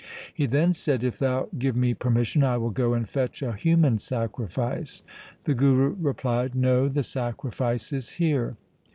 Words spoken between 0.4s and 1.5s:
then said,' If thou